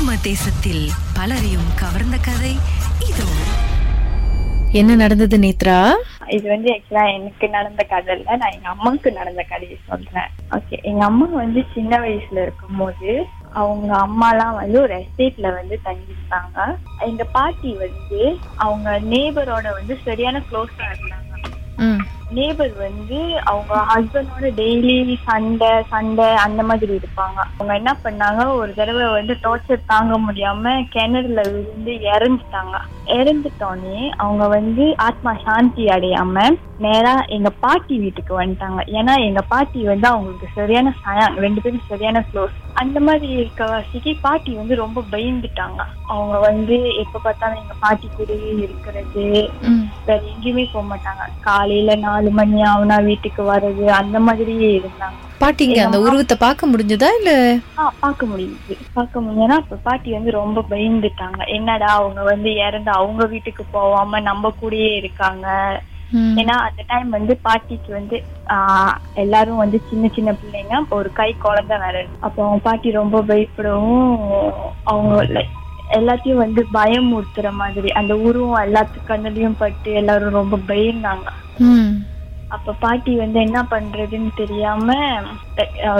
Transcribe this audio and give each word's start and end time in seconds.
மர்ம 0.00 0.20
தேசத்தில் 0.22 0.84
பலரையும் 1.16 1.66
கவர்ந்த 1.80 2.16
கதை 2.18 2.52
இதோ. 3.08 3.26
என்ன 4.72 4.94
நடந்தது 4.94 5.36
நேத்ரா? 5.38 5.76
இது 6.28 6.48
வந்து 6.48 6.68
ஆக்சுவலா 6.72 7.02
எனக்கு 7.14 7.48
நடந்த 7.48 7.82
கதை 7.82 8.14
இல்ல 8.18 8.36
நான் 8.36 8.52
எங்க 8.52 8.68
அம்மாவுக்கு 8.68 9.12
நடந்த 9.12 9.42
கதையை 9.42 9.78
சொல்றேன். 9.86 10.30
ஓகே 10.50 10.78
எங்க 10.82 11.04
அம்மா 11.04 11.26
வந்து 11.34 11.64
சின்ன 11.74 11.98
வயசுல 11.98 12.42
இருக்கும்போது 12.42 13.10
அவங்க 13.52 13.92
அம்மாலாம் 14.06 14.54
வந்து 14.54 14.80
ஒரு 14.82 14.94
எஸ்டேட்ல 15.00 15.54
வந்து 15.54 15.80
தங்கியிருந்தாங்க. 15.84 16.58
எங்க 16.98 17.24
பாட்டி 17.24 17.72
வந்து 17.76 18.22
அவங்க 18.56 19.00
நேபரோட 19.14 19.66
வந்து 19.74 19.96
சரியான 20.04 20.42
க்ளோஸா 20.50 20.86
இருந்தாங்க. 20.92 21.19
நேபர் 22.36 22.74
வந்து 22.76 23.18
அவங்க 23.50 23.74
ஹஸ்பண்டோட 23.92 24.48
டெய்லி 24.60 25.16
சண்டை 25.24 25.70
சண்டை 25.88 26.28
அந்த 26.44 26.62
மாதிரி 26.62 26.92
இருப்பாங்க. 26.98 27.38
அவங்க 27.56 27.74
என்ன 27.80 27.92
பண்ணாங்க? 28.04 28.42
ஒரு 28.56 28.74
தடவை 28.74 29.06
வந்து 29.12 29.36
டார்ச்சர் 29.42 29.88
தாங்க 29.92 30.18
முடியாம 30.26 30.74
கிணறுல 30.94 31.40
விழுந்து 31.52 31.92
இறந்துட்டாங்க. 32.14 32.76
இறந்துட்டோன்னே 33.18 34.00
அவங்க 34.16 34.44
வந்து 34.56 34.84
ஆத்மா 34.96 35.32
சாந்தி 35.44 35.84
அடையாம 35.84 36.44
நேரா 36.86 37.14
எங்க 37.36 37.50
பாட்டி 37.64 37.98
வீட்டுக்கு 37.98 38.34
வந்துட்டாங்க. 38.42 38.80
ஏன்னா 38.98 39.14
எங்க 39.28 39.42
பாட்டி 39.52 39.80
வந்து 39.84 40.08
அவங்களுக்கு 40.08 40.48
சரியான 40.54 40.94
ரெண்டு 41.44 41.60
பேரும் 41.60 41.88
சரியான 41.88 42.24
க்ளோஸ் 42.30 42.56
அந்த 42.80 42.98
மாதிரி 43.00 43.28
இருக்க 43.34 43.62
வாசிக்கு 43.66 44.12
பாட்டி 44.20 44.50
வந்து 44.54 44.74
ரொம்ப 44.74 45.00
பயந்துட்டாங்க. 45.12 45.80
அவங்க 46.06 46.36
வந்து 46.46 46.76
எப்ப 47.02 47.20
பார்த்தாலும் 47.24 47.60
எங்க 47.62 47.74
பாட்டி 47.80 48.06
கூடயே 48.10 48.50
இருக்கிறது. 48.64 49.24
வேற 50.06 50.20
எங்கேயுமே 50.32 50.64
போக 50.72 50.84
மாட்டாங்க. 50.86 51.24
காலையில 51.40 51.96
நாலு 52.04 52.30
மணி 52.30 52.62
ஆகுனா 52.64 52.96
வீட்டுக்கு 53.04 53.44
வர்றது 53.44 53.84
அந்த 54.00 54.18
மாதிரியே 54.20 54.70
இருந்தாங்க. 54.78 55.18
பாட்டிங்க 55.42 55.76
அந்த 55.84 55.98
உருவத்தை 56.00 56.36
பார்க்க 56.38 56.70
முடிஞ்சதா 56.72 57.10
இல்ல? 57.18 57.32
பார்க்க 58.00 58.26
முடியுது 58.26 58.74
பார்க்க 58.94 59.20
முடியுதுன்னா 59.20 59.56
இப்ப 59.62 59.78
பாட்டி 59.86 60.10
வந்து 60.12 60.30
ரொம்ப 60.32 60.64
பயந்துட்டாங்க. 60.70 61.40
என்னடா 61.56 61.88
அவங்க 61.92 62.20
வந்து 62.22 62.50
இறந்து 62.66 62.90
அவங்க 62.92 63.24
வீட்டுக்கு 63.26 63.64
போகாம 63.72 64.20
நம்ம 64.20 64.52
கூடயே 64.62 64.90
இருக்காங்க. 64.96 65.46
ஏன்னா 66.40 66.56
அந்த 66.68 66.80
டைம் 66.90 67.08
வந்து 67.16 67.32
பாட்டிக்கு 67.46 67.90
வந்து 67.98 68.16
எல்லாரும் 69.22 69.62
வந்து 69.62 69.78
சின்ன 69.90 70.04
சின்ன 70.16 70.30
பிள்ளைங்க. 70.40 70.76
ஒரு 70.98 71.08
கை 71.20 71.30
குழந்தை 71.46 71.76
வேற. 71.84 71.96
அப்போ 72.26 72.38
அவங்க 72.44 72.62
பாட்டி 72.68 72.90
ரொம்ப 73.00 73.22
பயப்படவும் 73.30 74.08
அவங்க 74.92 75.14
எல்லாத்தையும் 75.98 76.42
வந்து 76.44 76.60
பயமுறுத்துற 76.76 77.48
மாதிரி 77.60 77.88
அந்த 78.00 78.12
உருவம் 78.28 78.64
எல்லாத்து 78.66 78.98
கண்ணுலயும் 79.08 79.60
பட்டு 79.62 79.90
எல்லாரும் 80.00 80.38
ரொம்ப 80.40 80.58
பயந்தாங்க. 80.68 81.28
அப்ப 82.56 82.74
பாட்டி 82.84 83.12
வந்து 83.22 83.38
என்ன 83.46 83.58
பண்றதுன்னு 83.72 84.30
தெரியாம 84.40 84.94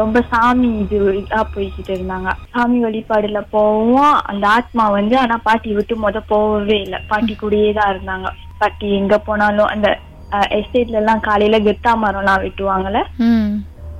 ரொம்ப 0.00 0.18
சாமி 0.32 0.70
இது 0.82 0.98
இதா 1.20 1.40
போய்கிட்டு 1.54 1.92
இருந்தாங்க. 1.94 2.30
சாமி 2.54 2.78
வழிபாடுல 2.84 3.40
போவோம் 3.54 4.16
அந்த 4.32 4.44
ஆத்மா 4.56 4.86
வந்து 4.98 5.14
ஆனா 5.22 5.36
பாட்டி 5.48 5.70
விட்டு 5.78 5.96
முத 6.04 6.20
போகவே 6.32 6.76
இல்லை. 6.86 7.00
பாட்டி 7.12 7.34
கூடயே 7.42 7.70
தான் 7.78 7.92
இருந்தாங்க. 7.94 8.30
பாட்டி 8.64 8.88
எங்க 8.94 9.14
போனாலும் 9.22 9.70
அந்த 9.70 9.88
எஸ்டேட்ல 10.58 11.00
எல்லாம் 11.00 11.24
காலையில 11.26 11.56
கெத்தா 11.66 11.92
மரம் 11.96 12.22
எல்லாம் 12.22 12.42
வெட்டுவாங்கல்ல 12.44 13.00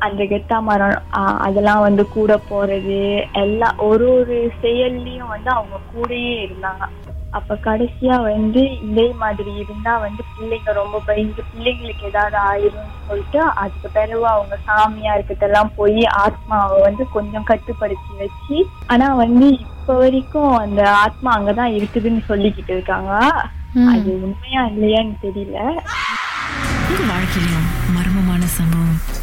அந்த 0.00 0.22
கெத்தா 0.30 0.56
மரம் 0.62 0.96
அதெல்லாம் 1.44 1.84
வந்து 1.86 2.04
கூட 2.10 2.32
போறது 2.48 2.98
எல்லா 3.42 3.68
ஒரு 3.86 4.06
ஒரு 4.14 4.36
செயல்லையும் 4.62 5.32
வந்து 5.34 5.50
அவங்க 5.54 5.76
கூடயே 5.90 6.34
இருந்தாங்க. 6.44 6.84
அப்ப 7.32 7.54
கடைசியா 7.62 8.16
வந்து 8.24 8.60
இதே 8.84 9.06
மாதிரி 9.22 9.52
இருந்தா 9.62 9.92
வந்து 10.02 10.22
பிள்ளைங்க 10.30 10.72
ரொம்ப 10.76 10.96
பயந்து 11.06 11.42
பிள்ளைங்களுக்கு 11.48 12.04
ஏதாவது 12.10 12.36
ஆயிரும்னு 12.50 12.94
சொல்லிட்டு 13.02 13.40
அதுக்கு 13.62 13.88
பிறகு 13.90 14.26
அவங்க 14.32 14.56
சாமியா 14.68 15.12
இருக்கதெல்லாம் 15.16 15.70
போய் 15.76 16.02
ஆத்மாவை 16.22 16.78
வந்து 16.86 17.04
கொஞ்சம் 17.10 17.48
கட்டுப்படுத்தி 17.50 18.14
வச்சு 18.20 18.58
ஆனா 18.88 19.08
வந்து 19.22 19.48
இப்ப 19.64 19.96
வரைக்கும் 19.96 20.52
அந்த 20.60 20.82
ஆத்மா 21.04 21.30
அங்கதான் 21.36 21.74
இருக்குதுன்னு 21.78 22.22
சொல்லிக்கிட்டு 22.28 22.72
இருக்காங்க. 22.72 23.12
அது 23.74 24.10
உண்மையா 24.22 24.62
இல்லையான்னு 24.64 25.14
தெரியல. 25.22 25.58
வாழ்க்கையிலும் 27.08 27.68
மர்மமான 27.94 28.42
சம்பவம். 28.44 29.00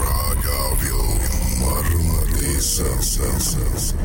Pragável 0.00 1.04
Marmadei 1.58 2.60
Sansa. 2.60 4.00